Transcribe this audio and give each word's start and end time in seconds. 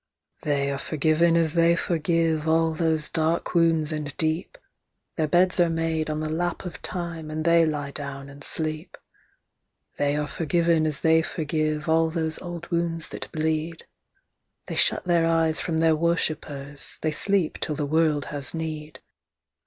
They 0.41 0.71
are 0.71 0.79
forgiven 0.79 1.37
as 1.37 1.53
they 1.53 1.75
forgive 1.75 2.47
all 2.47 2.73
those 2.73 3.07
dark 3.07 3.53
wounds 3.53 3.91
and 3.91 4.17
deep, 4.17 4.57
Their 5.15 5.27
beds 5.27 5.59
are 5.59 5.69
made 5.69 6.09
on 6.09 6.21
the 6.21 6.31
Lap 6.33 6.65
of 6.65 6.81
Time 6.81 7.29
and 7.29 7.45
they 7.45 7.67
lie 7.67 7.91
down 7.91 8.27
and 8.27 8.43
sleep. 8.43 8.97
They 9.99 10.15
are 10.15 10.25
forgiven 10.27 10.87
as 10.87 11.01
they 11.01 11.21
forgive 11.21 11.87
all 11.87 12.09
those 12.09 12.39
old 12.41 12.65
wounds 12.71 13.09
that 13.09 13.31
bleed. 13.31 13.85
They 14.65 14.73
shut 14.73 15.03
their 15.03 15.27
eyes 15.27 15.61
from 15.61 15.77
their 15.77 15.95
worshippers; 15.95 16.97
they 17.03 17.11
sleep 17.11 17.59
till 17.59 17.75
the 17.75 17.85
world 17.85 18.25
has 18.33 18.55
need. 18.55 19.01